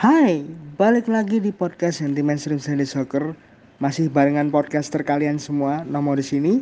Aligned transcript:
Hai, 0.00 0.48
balik 0.80 1.12
lagi 1.12 1.44
di 1.44 1.52
podcast 1.52 2.00
Anti 2.00 2.24
Mainstream 2.24 2.56
Sunday 2.56 2.88
Soccer. 2.88 3.36
Masih 3.84 4.08
barengan 4.08 4.48
podcaster 4.48 5.04
kalian 5.04 5.36
semua, 5.36 5.84
nomor 5.84 6.16
di 6.16 6.24
sini. 6.24 6.54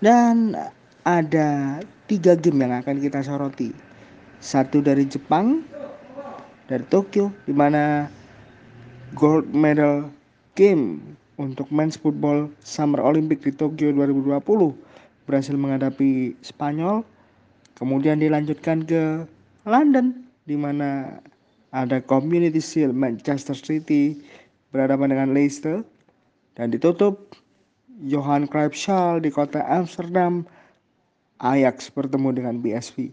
Dan 0.00 0.56
ada 1.04 1.76
tiga 2.08 2.40
game 2.40 2.64
yang 2.64 2.80
akan 2.80 3.04
kita 3.04 3.20
soroti. 3.20 3.76
Satu 4.40 4.80
dari 4.80 5.04
Jepang, 5.04 5.60
dari 6.72 6.88
Tokyo, 6.88 7.36
di 7.44 7.52
mana 7.52 8.08
gold 9.12 9.52
medal 9.52 10.08
game 10.56 11.04
untuk 11.36 11.68
men's 11.68 12.00
football 12.00 12.48
Summer 12.64 13.04
Olympic 13.04 13.44
di 13.44 13.52
Tokyo 13.52 13.92
2020 13.92 14.40
berhasil 15.28 15.52
menghadapi 15.52 16.32
Spanyol. 16.40 17.04
Kemudian 17.76 18.24
dilanjutkan 18.24 18.88
ke 18.88 19.28
London 19.68 20.24
di 20.48 20.56
mana 20.56 21.20
ada 21.70 22.02
Community 22.02 22.58
Shield 22.58 22.94
Manchester 22.94 23.54
City 23.54 24.18
berhadapan 24.74 25.14
dengan 25.14 25.28
Leicester 25.34 25.82
dan 26.58 26.74
ditutup 26.74 27.34
Johan 28.02 28.50
Cruyff 28.50 28.74
Schal 28.74 29.22
di 29.22 29.30
kota 29.30 29.62
Amsterdam 29.66 30.46
Ajax 31.40 31.88
bertemu 31.92 32.28
dengan 32.36 32.54
PSV. 32.60 33.10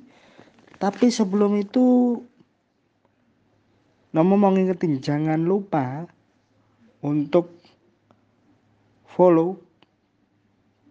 Tapi 0.77 1.09
sebelum 1.09 1.57
itu 1.57 2.19
Nomo 4.15 4.39
mau 4.39 4.49
ngingetin 4.49 5.03
jangan 5.03 5.45
lupa 5.45 6.07
untuk 7.05 7.53
follow 9.05 9.59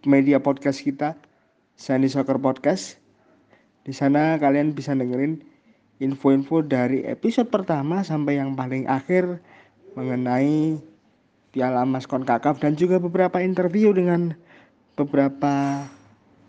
media 0.07 0.39
podcast 0.39 0.85
kita 0.85 1.19
Sandy 1.75 2.07
Soccer 2.07 2.39
Podcast. 2.39 3.01
Di 3.83 3.91
sana 3.91 4.39
kalian 4.39 4.77
bisa 4.77 4.95
dengerin 4.95 5.56
info-info 6.03 6.61
dari 6.61 7.05
episode 7.09 7.49
pertama 7.49 8.05
sampai 8.05 8.37
yang 8.37 8.53
paling 8.53 8.85
akhir 8.85 9.41
mengenai 9.97 10.77
Piala 11.57 11.89
Mas 11.89 12.05
Konkakaf 12.05 12.61
dan 12.61 12.77
juga 12.77 13.01
beberapa 13.01 13.41
interview 13.41 13.97
dengan 13.97 14.37
beberapa 14.93 15.85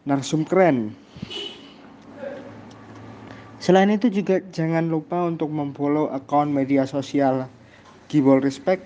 narsum 0.04 0.44
keren. 0.44 0.92
Selain 3.64 3.88
itu 3.88 4.12
juga 4.12 4.44
jangan 4.52 4.92
lupa 4.92 5.28
untuk 5.28 5.52
memfollow 5.52 6.12
akun 6.12 6.52
media 6.52 6.84
sosial 6.84 7.48
Gibol 8.12 8.40
Respect 8.44 8.84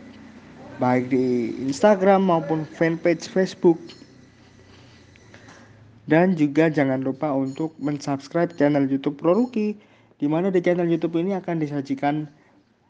baik 0.81 1.13
di 1.13 1.53
Instagram 1.61 2.25
maupun 2.25 2.65
fanpage 2.65 3.29
Facebook. 3.29 3.77
Dan 6.09 6.33
juga 6.33 6.67
jangan 6.73 7.05
lupa 7.05 7.29
untuk 7.29 7.77
mensubscribe 7.77 8.57
channel 8.57 8.89
YouTube 8.89 9.21
Proruki 9.21 9.77
di 10.21 10.29
mana 10.29 10.53
di 10.53 10.61
channel 10.61 10.85
YouTube 10.85 11.17
ini 11.17 11.33
akan 11.33 11.57
disajikan 11.57 12.29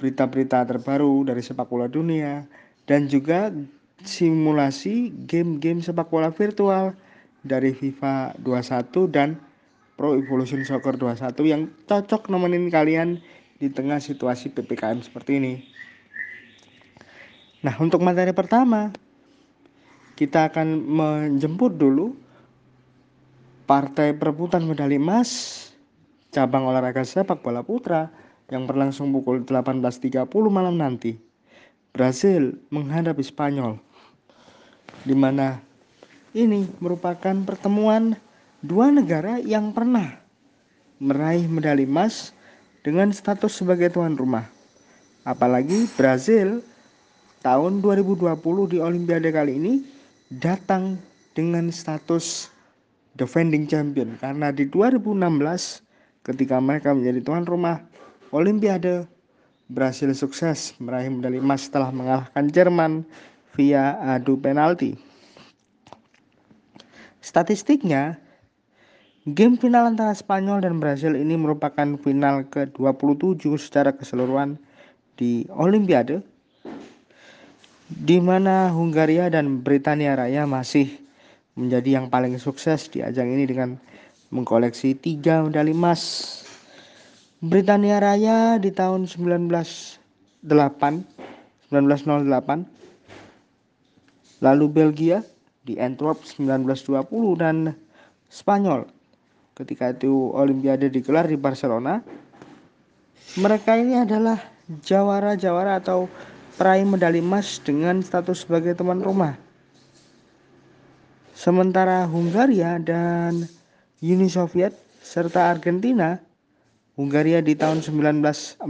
berita-berita 0.03 0.67
terbaru 0.67 1.23
dari 1.23 1.39
sepak 1.39 1.71
bola 1.71 1.87
dunia 1.87 2.43
dan 2.83 3.07
juga 3.07 3.55
simulasi 4.03 5.15
game-game 5.31 5.79
sepak 5.79 6.11
bola 6.11 6.27
virtual 6.27 6.91
dari 7.47 7.71
FIFA 7.71 8.35
21 8.43 9.15
dan 9.15 9.39
Pro 9.95 10.19
Evolution 10.19 10.67
Soccer 10.67 10.99
21 10.99 11.39
yang 11.47 11.71
cocok 11.87 12.27
nemenin 12.27 12.67
kalian 12.67 13.23
di 13.63 13.71
tengah 13.71 14.03
situasi 14.03 14.51
PPKM 14.51 14.99
seperti 14.99 15.39
ini. 15.39 15.53
Nah, 17.63 17.77
untuk 17.79 18.03
materi 18.03 18.35
pertama 18.35 18.91
kita 20.19 20.51
akan 20.51 20.67
menjemput 20.83 21.79
dulu 21.79 22.11
partai 23.69 24.17
perebutan 24.17 24.67
medali 24.67 24.99
emas 24.99 25.70
cabang 26.31 26.65
olahraga 26.65 27.03
sepak 27.03 27.43
bola 27.43 27.61
putra 27.61 28.07
yang 28.47 28.67
berlangsung 28.67 29.11
pukul 29.11 29.43
18.30 29.43 30.27
malam 30.47 30.79
nanti. 30.79 31.19
Brasil 31.91 32.55
menghadapi 32.71 33.19
Spanyol. 33.19 33.75
Di 35.03 35.11
mana 35.11 35.59
ini 36.31 36.63
merupakan 36.79 37.35
pertemuan 37.43 38.15
dua 38.63 38.87
negara 38.91 39.43
yang 39.43 39.75
pernah 39.75 40.19
meraih 41.03 41.43
medali 41.51 41.83
emas 41.83 42.31
dengan 42.85 43.11
status 43.11 43.59
sebagai 43.59 43.91
tuan 43.91 44.15
rumah. 44.15 44.47
Apalagi 45.27 45.85
Brazil 45.99 46.63
tahun 47.43 47.83
2020 47.83 48.71
di 48.71 48.77
Olimpiade 48.79 49.29
kali 49.33 49.57
ini 49.59 49.73
datang 50.31 50.95
dengan 51.35 51.67
status 51.73 52.47
defending 53.19 53.67
champion 53.67 54.15
karena 54.23 54.55
di 54.55 54.63
2016 54.69 55.90
ketika 56.21 56.61
mereka 56.61 56.93
menjadi 56.93 57.19
tuan 57.25 57.45
rumah 57.45 57.81
Olimpiade 58.31 59.05
berhasil 59.71 60.07
sukses 60.15 60.75
meraih 60.79 61.11
medali 61.11 61.39
emas 61.39 61.67
setelah 61.67 61.91
mengalahkan 61.91 62.47
Jerman 62.51 63.03
via 63.55 63.99
adu 63.99 64.39
penalti. 64.39 64.95
Statistiknya, 67.19 68.17
game 69.29 69.59
final 69.59 69.91
antara 69.91 70.15
Spanyol 70.15 70.63
dan 70.63 70.79
Brasil 70.79 71.13
ini 71.13 71.35
merupakan 71.35 71.95
final 71.99 72.47
ke-27 72.49 73.45
secara 73.59 73.91
keseluruhan 73.91 74.55
di 75.19 75.45
Olimpiade 75.53 76.23
di 77.91 78.17
mana 78.23 78.71
Hungaria 78.71 79.27
dan 79.27 79.59
Britania 79.59 80.15
Raya 80.15 80.47
masih 80.47 80.87
menjadi 81.59 81.99
yang 82.01 82.07
paling 82.07 82.39
sukses 82.39 82.87
di 82.87 83.03
ajang 83.03 83.27
ini 83.27 83.43
dengan 83.43 83.75
mengkoleksi 84.31 84.95
tiga 84.95 85.43
medali 85.43 85.75
emas. 85.75 86.39
Britania 87.43 87.99
Raya 87.99 88.55
di 88.57 88.71
tahun 88.71 89.05
1908, 89.05 89.99
1908. 90.41 92.65
Lalu 94.41 94.65
Belgia 94.71 95.21
di 95.61 95.77
Antwerp 95.77 96.25
1920 96.25 97.37
dan 97.37 97.77
Spanyol 98.31 98.87
ketika 99.61 99.93
itu 99.93 100.33
Olimpiade 100.33 100.89
digelar 100.89 101.29
di 101.29 101.37
Barcelona. 101.37 102.01
Mereka 103.37 103.77
ini 103.79 104.01
adalah 104.01 104.41
jawara-jawara 104.81 105.79
atau 105.79 106.09
peraih 106.57 106.83
medali 106.83 107.21
emas 107.21 107.61
dengan 107.61 108.01
status 108.03 108.43
sebagai 108.43 108.75
teman 108.75 108.99
rumah. 108.99 109.37
Sementara 111.37 112.05
Hungaria 112.05 112.77
dan 112.77 113.47
Uni 114.01 114.33
Soviet 114.33 114.73
serta 115.05 115.53
Argentina, 115.53 116.17
Hungaria 116.97 117.37
di 117.37 117.53
tahun 117.53 117.85
1948, 117.85 118.65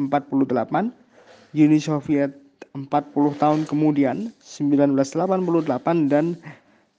Uni 1.56 1.80
Soviet 1.80 2.36
40 2.76 3.40
tahun 3.40 3.64
kemudian 3.64 4.28
1988 4.44 6.12
dan 6.12 6.36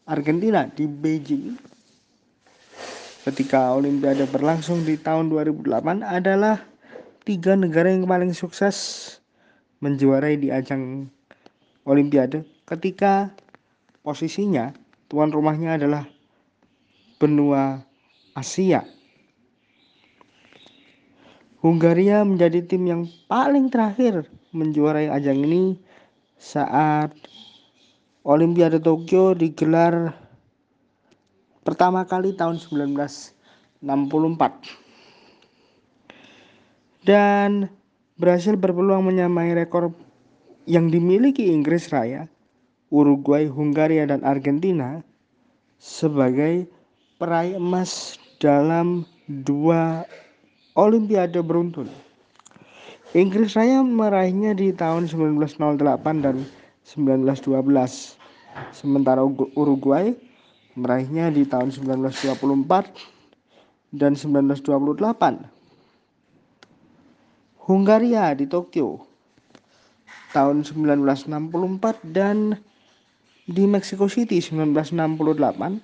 Argentina 0.09 0.65
di 0.65 0.89
Beijing. 0.89 1.61
Ketika 3.29 3.77
Olimpiade 3.77 4.25
berlangsung 4.25 4.81
di 4.89 4.97
tahun 4.97 5.29
2008 5.29 6.01
adalah 6.01 6.57
tiga 7.29 7.53
negara 7.53 7.93
yang 7.93 8.09
paling 8.09 8.33
sukses 8.33 9.21
menjuarai 9.85 10.41
di 10.41 10.49
ajang 10.49 11.05
Olimpiade. 11.85 12.49
Ketika 12.65 13.29
posisinya 14.01 14.73
tuan 15.13 15.29
rumahnya 15.29 15.77
adalah 15.77 16.09
benua 17.21 17.92
Asia. 18.33 18.85
Hungaria 21.63 22.27
menjadi 22.27 22.65
tim 22.67 22.83
yang 22.91 23.03
paling 23.31 23.71
terakhir 23.71 24.27
menjuarai 24.51 25.07
ajang 25.13 25.47
ini 25.47 25.79
saat 26.35 27.15
Olimpiade 28.27 28.83
Tokyo 28.83 29.35
digelar 29.35 30.15
pertama 31.63 32.03
kali 32.03 32.35
tahun 32.35 32.59
1964. 32.59 33.83
Dan 37.03 37.67
berhasil 38.19 38.55
berpeluang 38.55 39.07
menyamai 39.07 39.55
rekor 39.55 39.95
yang 40.71 40.91
dimiliki 40.91 41.51
Inggris 41.51 41.91
Raya, 41.91 42.31
Uruguay, 42.95 43.51
Hungaria, 43.51 44.07
dan 44.07 44.23
Argentina 44.23 45.03
sebagai 45.83 46.71
peraih 47.19 47.59
emas 47.59 48.22
dalam 48.43 49.07
dua 49.31 50.03
Olimpiade 50.75 51.39
beruntun. 51.39 51.87
Inggris 53.15 53.55
Raya 53.55 53.85
meraihnya 53.87 54.57
di 54.59 54.75
tahun 54.75 55.07
1908 55.07 55.79
dan 56.25 56.43
1912. 56.83 58.19
Sementara 58.75 59.23
Uruguay 59.55 60.17
meraihnya 60.75 61.31
di 61.31 61.47
tahun 61.47 61.71
1924 61.71 62.91
dan 63.95 64.19
1928. 64.19 65.47
Hungaria 67.63 68.35
di 68.35 68.51
Tokyo 68.51 69.07
tahun 70.35 70.67
1964 70.67 72.01
dan 72.11 72.59
di 73.47 73.69
Mexico 73.69 74.09
City 74.09 74.41
1968 74.43 75.79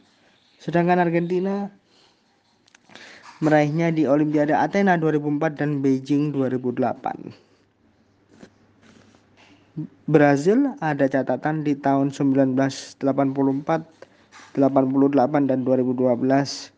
sedangkan 0.58 0.98
Argentina 0.98 1.70
meraihnya 3.38 3.94
di 3.94 4.02
Olimpiade 4.06 4.54
Athena 4.54 4.98
2004 4.98 5.60
dan 5.62 5.78
Beijing 5.78 6.34
2008. 6.34 7.48
Brazil 10.10 10.74
ada 10.82 11.06
catatan 11.06 11.62
di 11.62 11.78
tahun 11.78 12.10
1984, 12.10 12.98
88 14.58 15.46
dan 15.46 15.58
2012 15.62 16.74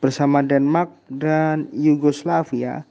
bersama 0.00 0.40
Denmark 0.40 0.88
dan 1.12 1.68
Yugoslavia. 1.76 2.88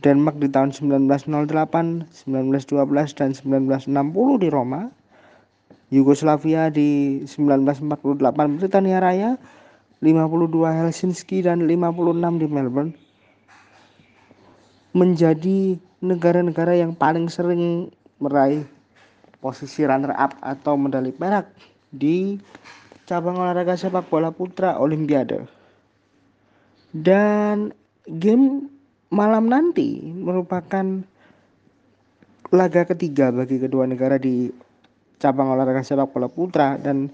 Denmark 0.00 0.36
di 0.40 0.48
tahun 0.48 0.72
1908, 0.72 2.08
1912 2.24 3.18
dan 3.18 3.30
1960 3.36 4.40
di 4.40 4.48
Roma. 4.48 4.88
Yugoslavia 5.92 6.72
di 6.72 7.22
1948 7.28 8.56
Britania 8.56 8.98
Raya, 9.04 9.36
52 10.04 10.52
Helsinki 10.68 11.40
dan 11.40 11.64
56 11.64 12.44
di 12.44 12.46
Melbourne 12.52 12.92
menjadi 14.92 15.80
negara-negara 16.04 16.76
yang 16.76 16.92
paling 16.92 17.32
sering 17.32 17.88
meraih 18.20 18.68
posisi 19.40 19.80
runner 19.88 20.12
up 20.12 20.36
atau 20.44 20.76
medali 20.76 21.08
perak 21.08 21.48
di 21.88 22.36
cabang 23.08 23.40
olahraga 23.40 23.80
sepak 23.80 24.12
bola 24.12 24.28
putra 24.28 24.76
Olimpiade. 24.76 25.48
Dan 26.92 27.72
game 28.04 28.68
malam 29.08 29.48
nanti 29.48 30.04
merupakan 30.04 31.00
laga 32.52 32.82
ketiga 32.86 33.32
bagi 33.34 33.56
kedua 33.58 33.88
negara 33.88 34.20
di 34.20 34.52
cabang 35.18 35.56
olahraga 35.56 35.80
sepak 35.80 36.12
bola 36.12 36.28
putra 36.28 36.76
dan 36.76 37.08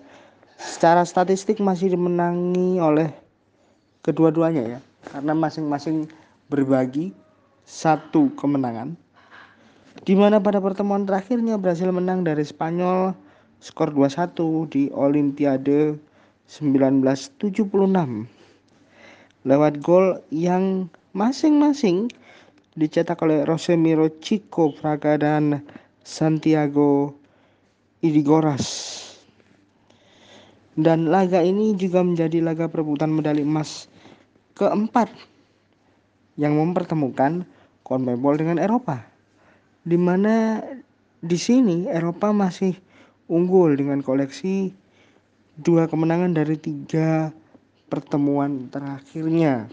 secara 0.61 1.09
statistik 1.09 1.57
masih 1.65 1.97
dimenangi 1.97 2.77
oleh 2.77 3.09
kedua-duanya 4.05 4.77
ya. 4.77 4.81
Karena 5.09 5.33
masing-masing 5.33 6.13
berbagi 6.53 7.17
satu 7.65 8.29
kemenangan. 8.37 8.93
Di 10.05 10.13
mana 10.13 10.37
pada 10.37 10.61
pertemuan 10.61 11.09
terakhirnya 11.09 11.57
Brasil 11.57 11.89
menang 11.89 12.21
dari 12.21 12.45
Spanyol 12.45 13.17
skor 13.61 13.93
2-1 13.93 14.73
di 14.73 14.89
Olimpiade 14.93 15.97
1976 16.49 17.69
lewat 19.45 19.75
gol 19.81 20.21
yang 20.29 20.89
masing-masing 21.17 22.13
dicetak 22.77 23.21
oleh 23.25 23.45
Rosemiro 23.45 24.09
Chico 24.21 24.73
Braga 24.77 25.17
dan 25.21 25.65
Santiago 26.05 27.13
Idigoras. 28.01 29.00
Dan 30.81 31.13
laga 31.13 31.45
ini 31.45 31.77
juga 31.77 32.01
menjadi 32.01 32.41
laga 32.41 32.65
perebutan 32.65 33.13
medali 33.13 33.45
emas 33.45 33.85
keempat 34.57 35.13
yang 36.41 36.57
mempertemukan 36.57 37.45
CONMEBOL 37.85 38.41
dengan 38.41 38.57
Eropa. 38.57 39.05
Di 39.85 40.01
mana 40.01 40.65
di 41.21 41.37
sini 41.37 41.85
Eropa 41.85 42.33
masih 42.33 42.73
unggul 43.29 43.77
dengan 43.77 44.01
koleksi 44.01 44.73
dua 45.61 45.85
kemenangan 45.85 46.33
dari 46.33 46.57
tiga 46.57 47.29
pertemuan 47.93 48.73
terakhirnya. 48.73 49.69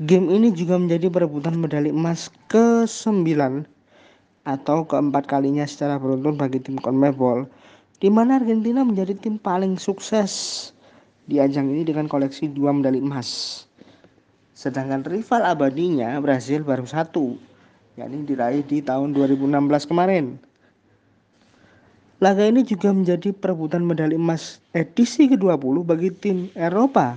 Game 0.00 0.32
ini 0.32 0.48
juga 0.56 0.80
menjadi 0.80 1.12
perebutan 1.12 1.60
medali 1.60 1.92
emas 1.92 2.32
ke-9 2.48 3.68
atau 4.48 4.78
keempat 4.88 5.28
kalinya 5.28 5.68
secara 5.68 6.00
beruntun 6.00 6.40
bagi 6.40 6.64
tim 6.64 6.80
CONMEBOL 6.80 7.63
di 8.04 8.12
mana 8.12 8.36
Argentina 8.36 8.84
menjadi 8.84 9.16
tim 9.16 9.40
paling 9.40 9.80
sukses 9.80 10.68
di 11.24 11.40
ajang 11.40 11.72
ini 11.72 11.88
dengan 11.88 12.04
koleksi 12.04 12.52
dua 12.52 12.68
medali 12.68 13.00
emas. 13.00 13.64
Sedangkan 14.52 15.08
rival 15.08 15.40
abadinya 15.40 16.12
Brasil 16.20 16.60
baru 16.60 16.84
satu, 16.84 17.40
yakni 17.96 18.28
diraih 18.28 18.60
di 18.60 18.84
tahun 18.84 19.16
2016 19.16 19.88
kemarin. 19.88 20.36
Laga 22.20 22.44
ini 22.44 22.60
juga 22.60 22.92
menjadi 22.92 23.32
perebutan 23.32 23.80
medali 23.80 24.20
emas 24.20 24.60
edisi 24.76 25.24
ke-20 25.24 25.76
bagi 25.88 26.12
tim 26.12 26.52
Eropa, 26.52 27.16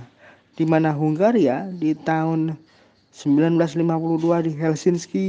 di 0.56 0.64
mana 0.64 0.96
Hungaria 0.96 1.68
di 1.68 1.92
tahun 2.00 2.56
1952 3.12 4.40
di 4.40 4.52
Helsinki, 4.56 5.26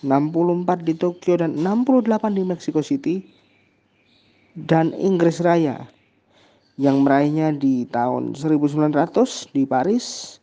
64 0.00 0.80
di 0.80 0.96
Tokyo 0.96 1.44
dan 1.44 1.60
68 1.60 2.40
di 2.40 2.42
Mexico 2.48 2.80
City, 2.80 3.43
dan 4.54 4.94
Inggris 4.94 5.42
Raya 5.42 5.90
yang 6.78 7.02
meraihnya 7.02 7.54
di 7.54 7.86
tahun 7.90 8.38
1900 8.38 9.50
di 9.50 9.66
Paris, 9.66 10.38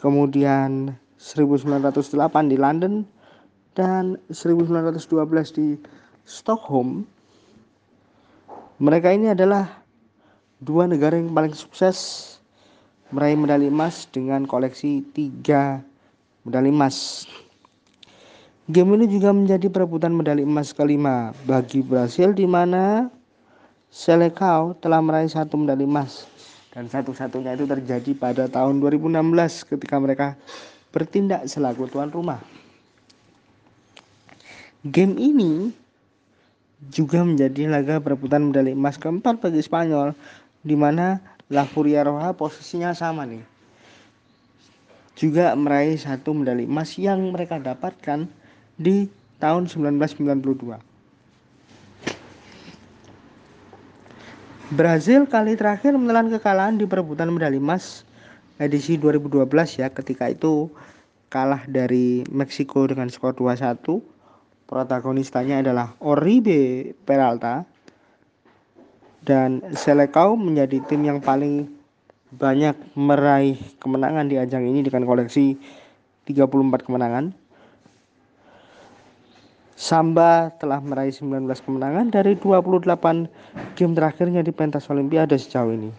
kemudian 0.00 0.96
1908 1.20 2.52
di 2.52 2.56
London 2.56 3.04
dan 3.76 4.16
1912 4.32 5.56
di 5.56 5.68
Stockholm. 6.24 7.04
Mereka 8.80 9.12
ini 9.12 9.32
adalah 9.32 9.84
dua 10.64 10.88
negara 10.88 11.20
yang 11.20 11.32
paling 11.32 11.52
sukses 11.52 12.36
meraih 13.12 13.36
medali 13.36 13.68
emas 13.68 14.04
dengan 14.08 14.44
koleksi 14.44 15.04
tiga 15.12 15.80
medali 16.44 16.68
emas. 16.72 17.28
Game 18.68 18.92
ini 19.00 19.08
juga 19.08 19.32
menjadi 19.32 19.72
perebutan 19.72 20.12
medali 20.12 20.44
emas 20.44 20.76
kelima 20.76 21.32
bagi 21.48 21.80
Brasil 21.80 22.36
di 22.36 22.44
mana 22.44 23.08
Selecao 23.88 24.76
telah 24.76 25.00
meraih 25.00 25.32
satu 25.32 25.56
medali 25.56 25.88
emas 25.88 26.28
dan 26.76 26.86
satu-satunya 26.92 27.56
itu 27.56 27.64
terjadi 27.64 28.12
pada 28.12 28.44
tahun 28.46 28.84
2016 28.84 29.16
ketika 29.64 29.96
mereka 29.96 30.36
bertindak 30.92 31.48
selaku 31.48 31.88
tuan 31.88 32.12
rumah. 32.12 32.40
Game 34.84 35.16
ini 35.16 35.72
juga 36.92 37.24
menjadi 37.26 37.66
laga 37.66 37.98
perebutan 37.98 38.52
medali 38.52 38.76
emas 38.76 38.94
keempat 38.94 39.42
bagi 39.42 39.58
Spanyol 39.58 40.14
di 40.62 40.76
mana 40.78 41.18
La 41.48 41.64
Furia 41.64 42.04
Roja 42.04 42.36
posisinya 42.36 42.92
sama 42.94 43.24
nih. 43.24 43.42
Juga 45.18 45.50
meraih 45.58 45.98
satu 45.98 46.30
medali 46.30 46.68
emas 46.68 46.94
yang 46.94 47.18
mereka 47.34 47.58
dapatkan 47.58 48.30
di 48.78 49.10
tahun 49.42 49.66
1992. 49.66 50.87
Brazil 54.68 55.24
kali 55.24 55.56
terakhir 55.56 55.96
menelan 55.96 56.28
kekalahan 56.28 56.76
di 56.76 56.84
perebutan 56.84 57.32
medali 57.32 57.56
emas 57.56 58.04
edisi 58.60 59.00
2012 59.00 59.48
ya 59.80 59.88
ketika 59.88 60.28
itu 60.28 60.68
kalah 61.32 61.64
dari 61.64 62.20
Meksiko 62.28 62.84
dengan 62.84 63.08
skor 63.08 63.32
2-1 63.32 63.80
protagonisnya 64.68 65.64
adalah 65.64 65.96
Oribe 66.04 66.92
Peralta 67.08 67.64
dan 69.24 69.64
Selecao 69.72 70.36
menjadi 70.36 70.84
tim 70.84 71.00
yang 71.00 71.24
paling 71.24 71.72
banyak 72.36 72.76
meraih 72.92 73.56
kemenangan 73.80 74.28
di 74.28 74.36
ajang 74.36 74.68
ini 74.68 74.84
dengan 74.84 75.08
koleksi 75.08 75.56
34 76.28 76.84
kemenangan 76.84 77.32
Samba 79.78 80.50
telah 80.58 80.82
meraih 80.82 81.14
19 81.14 81.46
kemenangan 81.62 82.10
dari 82.10 82.34
28 82.34 83.78
game 83.78 83.94
terakhirnya 83.94 84.42
di 84.42 84.50
pentas 84.50 84.90
olimpiade 84.90 85.38
sejauh 85.38 85.70
ini. 85.70 85.94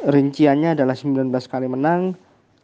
Rinciannya 0.00 0.72
adalah 0.72 0.96
19 0.96 1.28
kali 1.44 1.68
menang, 1.68 2.16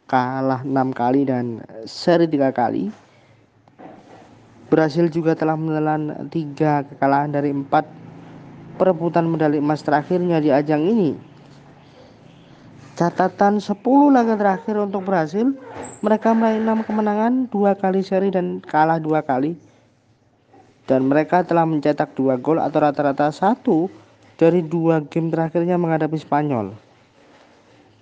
kalah 0.09 0.65
6 0.65 0.73
kali 0.97 1.29
dan 1.29 1.61
seri 1.85 2.25
3 2.25 2.49
kali. 2.49 2.89
Brasil 4.73 5.05
juga 5.13 5.37
telah 5.37 5.53
menelan 5.53 6.33
3 6.33 6.89
kekalahan 6.89 7.29
dari 7.29 7.53
4 7.53 8.81
perebutan 8.81 9.29
medali 9.29 9.61
emas 9.61 9.85
terakhirnya 9.85 10.41
di 10.41 10.49
ajang 10.49 10.81
ini. 10.81 11.13
Catatan 12.93 13.57
10 13.57 13.73
laga 14.13 14.37
terakhir 14.37 14.77
untuk 14.77 15.09
Brasil 15.09 15.57
mereka 16.05 16.29
meraih 16.37 16.61
6 16.61 16.85
kemenangan, 16.85 17.33
dua 17.49 17.73
kali 17.73 18.05
seri 18.05 18.29
dan 18.29 18.61
kalah 18.61 19.01
dua 19.01 19.25
kali. 19.25 19.57
Dan 20.85 21.09
mereka 21.09 21.41
telah 21.41 21.65
mencetak 21.65 22.13
dua 22.13 22.37
gol 22.37 22.61
atau 22.61 22.83
rata-rata 22.83 23.33
satu 23.33 23.89
dari 24.37 24.61
dua 24.61 25.01
game 25.09 25.33
terakhirnya 25.33 25.79
menghadapi 25.79 26.19
Spanyol. 26.21 26.75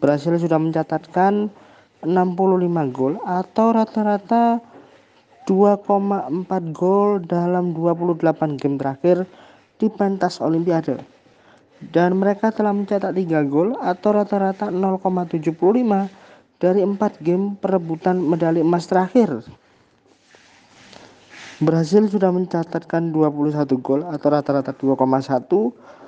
Brasil 0.01 0.33
sudah 0.35 0.57
mencatatkan 0.57 1.53
65 2.01 2.89
gol 2.89 3.21
atau 3.21 3.67
rata-rata 3.71 4.59
2,4 5.45 6.41
gol 6.73 7.21
dalam 7.21 7.77
28 7.77 8.57
game 8.57 8.75
terakhir 8.81 9.29
di 9.77 9.87
pentas 9.93 10.41
olimpiade. 10.41 11.10
Dan 11.81 12.21
mereka 12.21 12.53
telah 12.53 12.77
mencetak 12.77 13.17
3 13.17 13.41
gol 13.49 13.73
atau 13.81 14.13
rata-rata 14.13 14.69
0,75 14.69 15.49
dari 16.61 16.85
empat 16.85 17.17
game 17.17 17.57
perebutan 17.57 18.21
medali 18.21 18.61
emas 18.61 18.85
terakhir. 18.85 19.41
Brasil 21.61 22.09
sudah 22.09 22.29
mencatatkan 22.29 23.09
21 23.09 23.65
gol 23.81 24.05
atau 24.05 24.27
rata-rata 24.29 24.73
2,1 24.73 26.01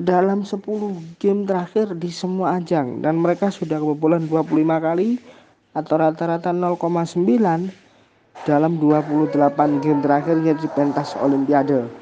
dalam 0.00 0.48
10 0.48 1.20
game 1.20 1.44
terakhir 1.44 1.92
di 1.92 2.08
semua 2.08 2.56
ajang 2.56 3.04
dan 3.04 3.20
mereka 3.20 3.52
sudah 3.52 3.76
kebobolan 3.76 4.24
25 4.24 4.64
kali 4.80 5.20
atau 5.76 5.94
rata-rata 6.00 6.56
0,9 6.56 7.20
dalam 8.48 8.72
28 8.80 9.84
game 9.84 10.00
terakhirnya 10.00 10.56
di 10.56 10.68
pentas 10.72 11.12
Olimpiade. 11.20 11.99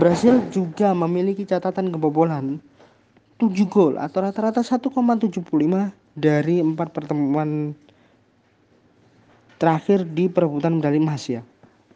Brasil 0.00 0.40
juga 0.48 0.96
memiliki 0.96 1.44
catatan 1.44 1.92
kebobolan 1.92 2.56
7 3.36 3.52
gol 3.68 4.00
atau 4.00 4.24
rata-rata 4.24 4.64
1,75 4.64 5.44
dari 6.16 6.64
4 6.64 6.72
pertemuan 6.88 7.76
terakhir 9.60 10.08
di 10.08 10.32
perebutan 10.32 10.80
medali 10.80 11.04
emas 11.04 11.28
ya. 11.28 11.44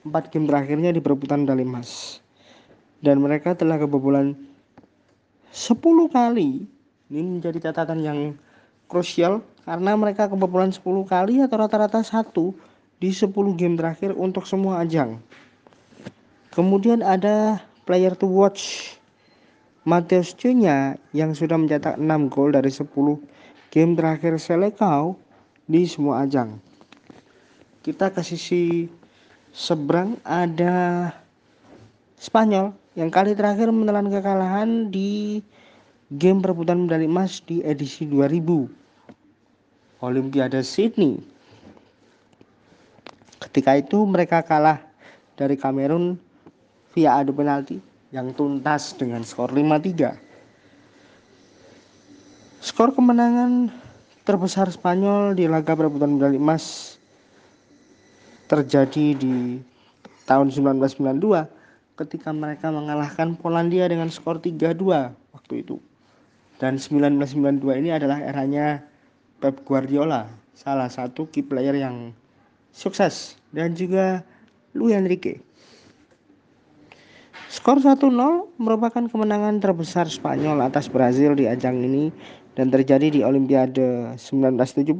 4 0.05 0.13
game 0.29 0.45
terakhirnya 0.45 0.93
di 0.93 1.01
perebutan 1.01 1.49
medali 1.49 1.65
emas. 1.65 2.21
Dan 3.01 3.25
mereka 3.25 3.57
telah 3.57 3.81
kebobolan 3.81 4.37
10 5.49 5.73
kali. 6.13 6.69
Ini 7.09 7.41
menjadi 7.41 7.73
catatan 7.73 8.05
yang 8.05 8.19
krusial 8.85 9.41
karena 9.65 9.97
mereka 9.97 10.29
kebobolan 10.29 10.77
10 10.77 11.09
kali 11.09 11.41
atau 11.41 11.57
rata-rata 11.57 12.05
1 12.05 12.21
di 13.01 13.17
10 13.17 13.33
game 13.57 13.81
terakhir 13.81 14.13
untuk 14.13 14.45
semua 14.45 14.85
ajang. 14.85 15.17
Kemudian 16.53 17.01
ada 17.01 17.65
player 17.85 18.17
to 18.17 18.27
watch 18.29 18.97
Mateus 19.85 20.33
Cunha 20.33 20.97
yang 21.13 21.37
sudah 21.37 21.61
mencetak 21.61 22.01
6 22.01 22.33
gol 22.33 22.57
dari 22.57 22.73
10 22.73 22.89
game 23.69 23.93
terakhir 23.93 24.41
Selekau 24.41 25.21
di 25.69 25.85
semua 25.85 26.25
ajang. 26.25 26.57
Kita 27.85 28.09
ke 28.09 28.25
sisi 28.25 28.89
seberang 29.53 30.17
ada 30.25 31.13
Spanyol 32.17 32.73
yang 32.97 33.13
kali 33.13 33.37
terakhir 33.37 33.69
menelan 33.69 34.09
kekalahan 34.09 34.89
di 34.89 35.45
game 36.17 36.41
perebutan 36.41 36.89
medali 36.89 37.05
emas 37.05 37.45
di 37.45 37.61
edisi 37.61 38.09
2000 38.09 40.01
Olimpiade 40.01 40.65
Sydney. 40.65 41.21
Ketika 43.41 43.77
itu 43.77 44.01
mereka 44.09 44.41
kalah 44.41 44.81
dari 45.37 45.61
Kamerun 45.61 46.17
via 46.95 47.19
adu 47.19 47.35
penalti 47.35 47.83
yang 48.15 48.31
tuntas 48.33 48.95
dengan 48.95 49.27
skor 49.27 49.51
5-3. 49.51 50.15
Skor 52.63 52.95
kemenangan 52.95 53.69
terbesar 54.23 54.71
Spanyol 54.71 55.35
di 55.37 55.51
laga 55.51 55.75
perebutan 55.75 56.17
medali 56.17 56.39
emas 56.39 56.97
terjadi 58.47 59.19
di 59.19 59.59
tahun 60.25 60.49
1992 60.49 61.99
ketika 62.01 62.31
mereka 62.31 62.71
mengalahkan 62.71 63.35
Polandia 63.37 63.91
dengan 63.91 64.09
skor 64.09 64.39
3-2 64.39 65.13
waktu 65.35 65.55
itu. 65.61 65.83
Dan 66.63 66.79
1992 66.79 67.83
ini 67.83 67.91
adalah 67.91 68.23
eranya 68.23 68.81
Pep 69.43 69.67
Guardiola, 69.67 70.31
salah 70.55 70.87
satu 70.89 71.27
key 71.29 71.43
player 71.43 71.75
yang 71.75 72.15
sukses 72.71 73.37
dan 73.51 73.75
juga 73.75 74.23
Luis 74.73 74.97
Enrique. 74.97 75.43
Skor 77.65 77.81
1-0 77.81 78.61
merupakan 78.61 79.09
kemenangan 79.09 79.57
terbesar 79.57 80.05
Spanyol 80.05 80.61
atas 80.69 80.85
Brazil 80.85 81.33
di 81.33 81.49
ajang 81.49 81.81
ini 81.81 82.13
dan 82.53 82.69
terjadi 82.69 83.09
di 83.09 83.21
Olimpiade 83.25 84.21
1976. 84.21 84.93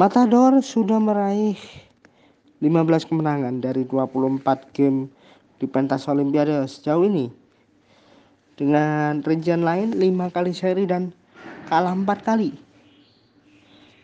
Matador 0.00 0.64
sudah 0.64 0.96
meraih 0.96 1.60
15 2.64 3.04
kemenangan 3.04 3.60
dari 3.60 3.84
24 3.84 4.72
game 4.72 5.12
di 5.60 5.68
pentas 5.68 6.08
Olimpiade 6.08 6.64
sejauh 6.64 7.04
ini. 7.04 7.28
Dengan 8.56 9.20
rincian 9.20 9.60
lain 9.60 9.92
5 9.92 10.32
kali 10.32 10.56
seri 10.56 10.88
dan 10.88 11.12
kalah 11.68 11.92
4 11.92 12.08
kali. 12.24 12.56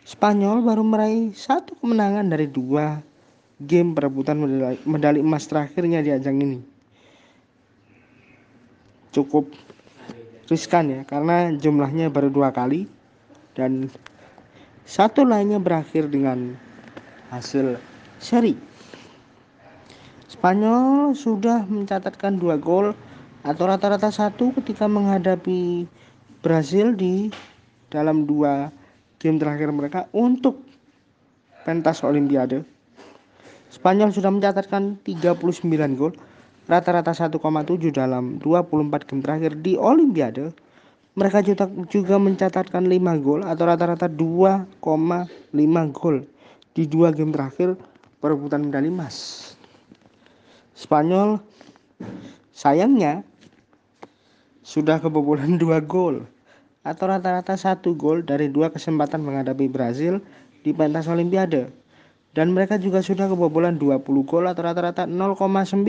Spanyol 0.05 0.61
baru 0.61 0.85
meraih 0.85 1.33
satu 1.33 1.81
kemenangan 1.81 2.29
dari 2.29 2.45
dua 2.45 3.01
game 3.67 3.95
perebutan 3.95 4.39
medali, 4.39 4.79
medali 4.85 5.19
emas 5.23 5.47
terakhirnya 5.47 6.03
di 6.03 6.11
ajang 6.11 6.37
ini. 6.43 6.61
Cukup 9.13 9.53
riskan 10.49 10.93
ya 10.93 11.01
karena 11.09 11.53
jumlahnya 11.57 12.13
baru 12.13 12.29
dua 12.29 12.53
kali 12.53 12.85
dan 13.57 13.89
satu 14.85 15.25
lainnya 15.25 15.63
berakhir 15.63 16.11
dengan 16.11 16.59
hasil 17.33 17.81
seri. 18.21 18.59
Spanyol 20.29 21.15
sudah 21.15 21.65
mencatatkan 21.69 22.41
dua 22.41 22.59
gol 22.59 22.97
atau 23.47 23.65
rata-rata 23.69 24.11
satu 24.11 24.51
ketika 24.59 24.91
menghadapi 24.91 25.87
Brasil 26.43 26.93
di 26.97 27.31
dalam 27.93 28.27
dua 28.27 28.75
game 29.23 29.39
terakhir 29.39 29.71
mereka 29.71 30.11
untuk 30.11 30.65
pentas 31.63 32.03
Olimpiade. 32.03 32.72
Spanyol 33.73 34.13
sudah 34.13 34.29
mencatatkan 34.29 35.01
39 35.01 35.41
gol, 35.97 36.13
rata-rata 36.69 37.17
1,7 37.17 37.41
dalam 37.89 38.37
24 38.37 39.09
game 39.09 39.23
terakhir 39.25 39.53
di 39.65 39.81
Olimpiade. 39.81 40.53
Mereka 41.17 41.41
juga 41.89 42.17
mencatatkan 42.21 42.85
5 42.85 43.25
gol 43.25 43.41
atau 43.41 43.65
rata-rata 43.65 44.13
2,5 44.13 44.77
gol 45.97 46.17
di 46.77 46.85
dua 46.85 47.13
game 47.17 47.33
terakhir 47.33 47.81
perebutan 48.21 48.69
medali 48.69 48.93
emas. 48.93 49.53
Spanyol 50.77 51.41
sayangnya 52.53 53.25
sudah 54.61 55.01
kebobolan 55.01 55.57
2 55.57 55.81
gol 55.85 56.29
atau 56.85 57.05
rata-rata 57.09 57.57
1 57.57 57.81
gol 57.97 58.21
dari 58.21 58.53
dua 58.53 58.69
kesempatan 58.69 59.25
menghadapi 59.25 59.69
Brazil 59.69 60.21
di 60.61 60.73
pentas 60.73 61.09
Olimpiade 61.09 61.82
dan 62.33 62.53
mereka 62.53 62.81
juga 62.81 63.05
sudah 63.05 63.29
kebobolan 63.29 63.77
20 63.77 64.01
gol 64.25 64.45
atau 64.49 64.63
rata-rata 64.65 65.05
0,9 65.05 65.85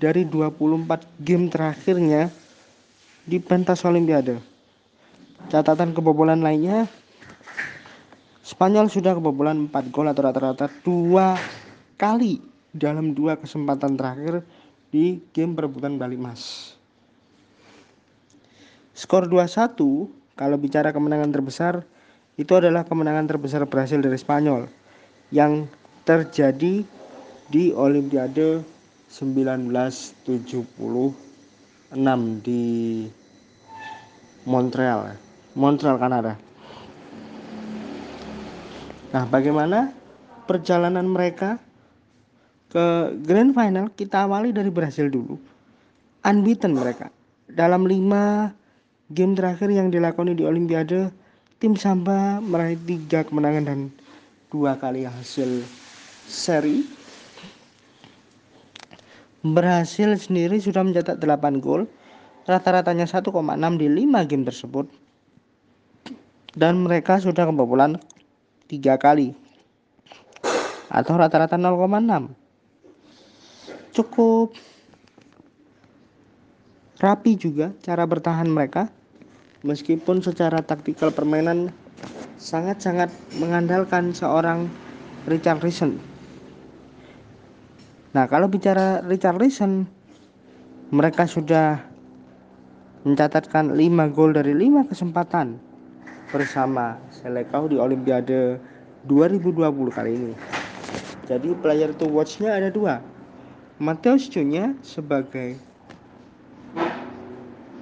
dari 0.00 0.22
24 0.24 1.20
game 1.20 1.46
terakhirnya 1.52 2.32
di 3.28 3.38
pentas 3.38 3.84
olimpiade. 3.84 4.40
Catatan 5.52 5.92
kebobolan 5.92 6.40
lainnya 6.40 6.88
Spanyol 8.42 8.90
sudah 8.90 9.14
kebobolan 9.14 9.70
4 9.70 9.94
gol 9.94 10.08
atau 10.10 10.22
rata-rata 10.24 10.66
2 10.82 12.00
kali 12.00 12.42
dalam 12.72 13.12
dua 13.12 13.36
kesempatan 13.36 13.94
terakhir 14.00 14.42
di 14.88 15.20
game 15.36 15.52
perebutan 15.52 16.00
Bali 16.00 16.16
Mas. 16.16 16.74
Skor 18.96 19.28
2-1 19.28 19.76
kalau 20.34 20.56
bicara 20.56 20.90
kemenangan 20.90 21.30
terbesar 21.32 21.84
itu 22.40 22.52
adalah 22.56 22.84
kemenangan 22.88 23.28
terbesar 23.28 23.64
Brasil 23.68 24.00
dari 24.00 24.16
Spanyol 24.16 24.81
yang 25.32 25.64
terjadi 26.04 26.84
di 27.48 27.72
Olimpiade 27.72 28.60
1976 29.08 30.68
di 32.44 32.64
Montreal, 34.44 35.16
Montreal 35.56 35.96
Kanada. 35.96 36.36
Nah, 39.12 39.28
bagaimana 39.28 39.92
perjalanan 40.48 41.04
mereka 41.04 41.60
ke 42.72 43.12
Grand 43.20 43.52
Final? 43.52 43.92
Kita 43.92 44.24
awali 44.24 44.52
dari 44.52 44.72
Brasil 44.72 45.12
dulu. 45.12 45.36
Unbeaten 46.22 46.76
mereka 46.76 47.12
dalam 47.44 47.84
lima 47.84 48.54
game 49.12 49.36
terakhir 49.36 49.68
yang 49.68 49.92
dilakoni 49.92 50.32
di 50.32 50.48
Olimpiade, 50.48 51.12
tim 51.60 51.76
Samba 51.76 52.40
meraih 52.40 52.80
tiga 52.80 53.28
kemenangan 53.28 53.64
dan 53.68 53.80
dua 54.52 54.76
kali 54.76 55.08
hasil 55.08 55.64
seri. 56.28 56.84
Berhasil 59.40 60.12
sendiri 60.20 60.60
sudah 60.60 60.84
mencetak 60.84 61.16
8 61.16 61.64
gol. 61.64 61.88
Rata-ratanya 62.44 63.08
1,6 63.08 63.32
di 63.80 63.86
5 63.88 64.28
game 64.28 64.44
tersebut. 64.44 64.86
Dan 66.52 66.84
mereka 66.84 67.16
sudah 67.16 67.48
kebobolan 67.48 67.96
tiga 68.68 69.00
kali. 69.00 69.32
Atau 70.92 71.16
rata-rata 71.16 71.56
0,6 71.56 72.42
cukup 73.92 74.56
rapi 76.96 77.36
juga 77.36 77.76
cara 77.84 78.08
bertahan 78.08 78.48
mereka. 78.48 78.88
Meskipun 79.62 80.18
secara 80.26 80.58
taktikal 80.58 81.14
permainan 81.14 81.70
sangat-sangat 82.42 83.14
mengandalkan 83.38 84.10
seorang 84.10 84.66
Richard 85.30 85.62
Rison. 85.62 85.94
Nah, 88.18 88.26
kalau 88.26 88.50
bicara 88.50 88.98
Richard 89.06 89.38
Rison, 89.38 89.86
mereka 90.90 91.30
sudah 91.30 91.78
mencatatkan 93.06 93.70
5 93.78 94.10
gol 94.10 94.34
dari 94.34 94.58
5 94.58 94.90
kesempatan 94.90 95.62
bersama 96.34 96.98
Selekau 97.14 97.70
di 97.70 97.78
Olimpiade 97.78 98.58
2020 99.06 99.62
kali 99.94 100.12
ini. 100.18 100.34
Jadi 101.30 101.54
player 101.62 101.94
to 101.94 102.10
watch-nya 102.10 102.58
ada 102.58 102.68
dua. 102.74 102.98
Mateus 103.78 104.26
Cunha 104.26 104.74
sebagai 104.82 105.56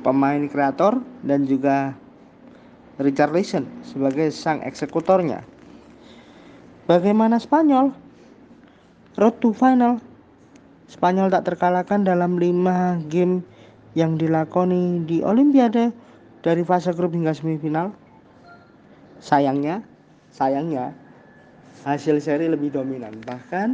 pemain 0.05 0.45
kreator 0.49 1.01
dan 1.25 1.49
juga 1.49 1.97
Richarlison 3.01 3.65
sebagai 3.81 4.29
sang 4.29 4.61
eksekutornya. 4.61 5.41
Bagaimana 6.85 7.41
Spanyol? 7.41 7.97
Road 9.17 9.41
to 9.41 9.57
final. 9.57 9.99
Spanyol 10.91 11.33
tak 11.33 11.49
terkalahkan 11.49 12.05
dalam 12.05 12.37
5 12.37 13.09
game 13.09 13.41
yang 13.97 14.21
dilakoni 14.21 15.03
di 15.09 15.25
Olimpiade 15.25 15.91
dari 16.45 16.63
fase 16.63 16.93
grup 16.93 17.17
hingga 17.17 17.33
semifinal. 17.33 17.95
Sayangnya, 19.21 19.81
sayangnya 20.33 20.93
hasil 21.85 22.21
seri 22.21 22.49
lebih 22.53 22.75
dominan. 22.75 23.17
Bahkan 23.25 23.69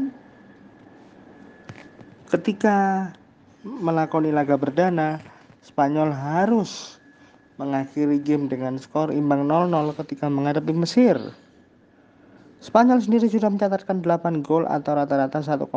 ketika 2.31 3.11
melakoni 3.65 4.31
laga 4.31 4.55
perdana, 4.55 5.19
Spanyol 5.63 6.15
harus 6.15 6.96
mengakhiri 7.57 8.21
game 8.21 8.49
dengan 8.53 8.77
skor 8.77 9.09
imbang 9.13 9.49
0-0 9.49 9.97
ketika 10.05 10.29
menghadapi 10.29 10.73
Mesir. 10.77 11.17
Spanyol 12.61 13.01
sendiri 13.05 13.29
sudah 13.29 13.53
mencatatkan 13.53 14.01
8 14.01 14.45
gol 14.45 14.65
atau 14.65 14.97
rata-rata 14.97 15.41
1,6 15.41 15.69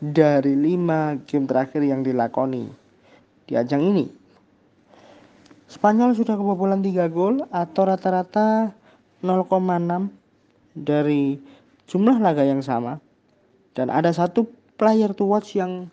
dari 0.00 0.52
5 0.52 1.24
game 1.24 1.46
terakhir 1.48 1.82
yang 1.84 2.04
dilakoni 2.04 2.68
di 3.48 3.52
ajang 3.56 3.80
ini. 3.80 4.06
Spanyol 5.66 6.14
sudah 6.14 6.38
kebobolan 6.38 6.84
3 6.84 7.08
gol 7.10 7.42
atau 7.50 7.82
rata-rata 7.88 8.70
0,6 9.24 10.12
dari 10.76 11.40
jumlah 11.88 12.20
laga 12.20 12.44
yang 12.44 12.60
sama. 12.60 13.00
Dan 13.72 13.92
ada 13.92 14.12
satu 14.12 14.48
player 14.80 15.12
to 15.12 15.28
watch 15.28 15.56
yang 15.56 15.88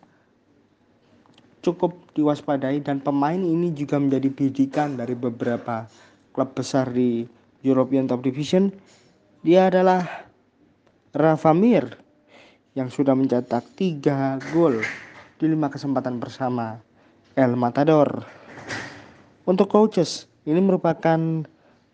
cukup 1.63 1.96
diwaspadai 2.12 2.84
dan 2.84 3.00
pemain 3.00 3.39
ini 3.39 3.72
juga 3.72 3.96
menjadi 3.96 4.27
bidikan 4.27 5.00
dari 5.00 5.15
beberapa 5.15 5.88
klub 6.36 6.51
besar 6.51 6.91
di 6.91 7.24
European 7.63 8.05
Top 8.05 8.20
Division 8.20 8.67
dia 9.39 9.72
adalah 9.72 10.27
Rafa 11.15 11.55
Mir 11.55 11.96
yang 12.75 12.91
sudah 12.91 13.15
mencetak 13.15 13.63
3 13.79 14.43
gol 14.51 14.84
di 15.39 15.46
5 15.48 15.74
kesempatan 15.74 16.20
bersama 16.20 16.79
El 17.38 17.55
Matador. 17.55 18.27
Untuk 19.43 19.67
coaches, 19.70 20.32
ini 20.48 20.58
merupakan 20.63 21.46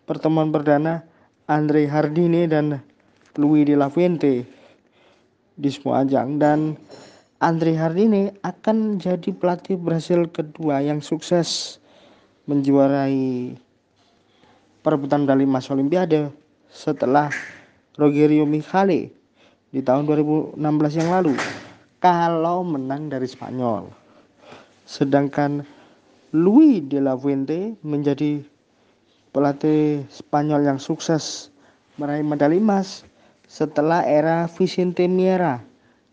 pertemuan 0.05 0.53
perdana 0.53 1.05
Andre 1.49 1.89
Hardine 1.89 2.45
dan 2.45 2.79
Louis 3.35 3.65
de 3.65 3.73
la 3.73 3.89
Fuente 3.89 4.45
di 5.59 5.69
semua 5.73 6.05
ajang 6.05 6.39
dan 6.39 6.77
Andre 7.39 7.71
Hardine 7.71 8.35
akan 8.43 8.99
jadi 8.99 9.31
pelatih 9.31 9.79
Brasil 9.79 10.27
kedua 10.27 10.83
yang 10.83 10.99
sukses 10.99 11.79
menjuarai 12.51 13.55
perebutan 14.83 15.23
medali 15.23 15.47
emas 15.47 15.71
Olimpiade 15.71 16.35
setelah 16.67 17.31
Rogerio 17.95 18.43
Michale 18.43 19.15
di 19.71 19.79
tahun 19.79 20.03
2016 20.03 20.59
yang 20.99 21.15
lalu 21.15 21.39
kalau 22.03 22.59
menang 22.67 23.07
dari 23.07 23.31
Spanyol. 23.31 23.87
Sedangkan 24.83 25.63
Luis 26.35 26.83
de 26.91 26.99
la 26.99 27.15
Fuente 27.15 27.79
menjadi 27.87 28.43
pelatih 29.31 30.03
Spanyol 30.11 30.75
yang 30.75 30.79
sukses 30.83 31.55
meraih 31.95 32.19
medali 32.19 32.59
emas 32.59 33.07
setelah 33.47 34.03
era 34.03 34.43
Vicente 34.51 35.07
Miera 35.07 35.68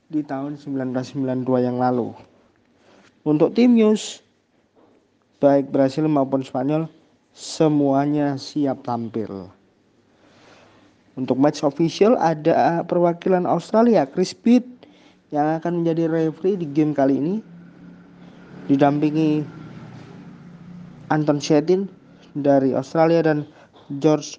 di 0.07 0.23
tahun 0.23 0.55
1992 0.59 1.67
yang 1.67 1.83
lalu. 1.83 2.15
Untuk 3.27 3.59
tim 3.59 3.75
News, 3.75 4.23
baik 5.43 5.75
Brasil 5.75 6.07
maupun 6.07 6.47
Spanyol, 6.47 6.87
semuanya 7.35 8.39
siap 8.39 8.87
tampil. 8.87 9.51
Untuk 11.19 11.41
match 11.41 11.65
official 11.67 12.15
ada 12.21 12.85
perwakilan 12.85 13.49
Australia 13.49 14.07
Chris 14.07 14.37
Pitt 14.37 14.69
yang 15.35 15.59
akan 15.59 15.83
menjadi 15.83 16.07
referee 16.07 16.61
di 16.61 16.67
game 16.71 16.95
kali 16.95 17.19
ini 17.19 17.35
didampingi 18.71 19.43
Anton 21.11 21.43
Shedin 21.43 21.89
dari 22.37 22.77
Australia 22.77 23.27
dan 23.27 23.49
George 23.99 24.39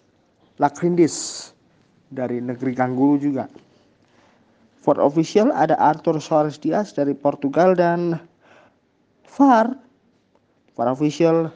Lakrindis 0.61 1.49
dari 2.07 2.39
negeri 2.39 2.71
Kangguru 2.77 3.19
juga. 3.19 3.66
For 4.87 5.03
official 5.03 5.51
ada 5.51 5.75
Arthur 5.75 6.23
Soares 6.23 6.63
Diaz 6.63 6.95
dari 6.95 7.11
Portugal 7.11 7.75
dan 7.75 8.15
VAR 9.27 9.75
for 10.71 10.87
official 10.87 11.51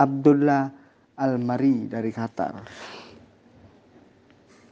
Abdullah 0.00 0.72
Almari 1.20 1.92
dari 1.92 2.08
Qatar. 2.08 2.56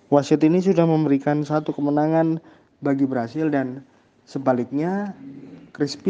Wasit 0.09 0.40
ini 0.40 0.64
sudah 0.64 0.88
memberikan 0.88 1.44
satu 1.44 1.77
kemenangan 1.77 2.40
bagi 2.81 3.05
Brasil 3.05 3.53
dan 3.53 3.85
sebaliknya 4.25 5.12
Chris 5.77 6.01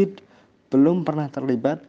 belum 0.70 1.02
pernah 1.02 1.26
terlibat 1.34 1.82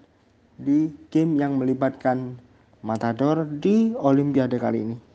di 0.57 0.89
game 1.13 1.37
yang 1.37 1.61
melibatkan 1.61 2.33
Matador 2.81 3.45
di 3.45 3.93
Olimpiade 3.93 4.57
kali 4.57 4.89
ini. 4.89 5.10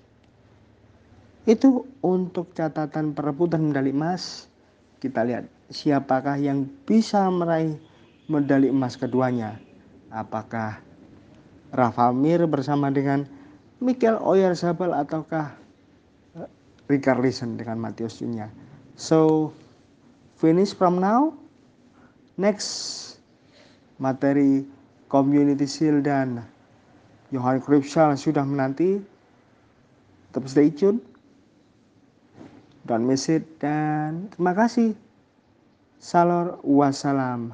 Itu 1.46 1.86
untuk 2.02 2.50
catatan 2.58 3.14
perebutan 3.14 3.70
medali 3.70 3.94
emas. 3.94 4.50
Kita 4.98 5.22
lihat 5.22 5.46
siapakah 5.70 6.34
yang 6.42 6.66
bisa 6.82 7.22
meraih 7.30 7.78
medali 8.26 8.66
emas 8.66 8.98
keduanya. 8.98 9.54
Apakah 10.10 10.82
Rafa 11.70 12.10
Mir 12.10 12.42
bersama 12.50 12.90
dengan 12.90 13.30
Mikel 13.78 14.18
Oyarzabal 14.18 14.90
ataukah 14.90 15.54
Richarlison 16.90 17.58
dengan 17.58 17.82
Matius 17.82 18.22
Junya. 18.22 18.50
So 18.98 19.50
finish 20.38 20.74
from 20.74 20.98
now. 20.98 21.34
Next 22.38 22.68
materi 24.02 24.66
Community 25.06 25.66
Shield 25.66 26.06
dan 26.06 26.42
Johan 27.30 27.62
Cruyff 27.62 27.86
sudah 27.90 28.42
menanti. 28.42 28.98
Tetap 30.30 30.46
stay 30.50 30.70
tune. 30.74 30.98
Miss 33.02 33.26
it 33.26 33.42
dan 33.58 34.30
terima 34.30 34.54
kasih. 34.54 34.94
Salor 35.98 36.62
wassalam. 36.62 37.50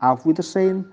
Auf 0.00 0.24
Wiedersehen. 0.24 0.88